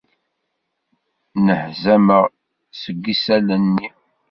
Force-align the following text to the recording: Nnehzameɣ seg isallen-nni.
Nnehzameɣ 1.37 2.23
seg 2.81 3.03
isallen-nni. 3.13 3.89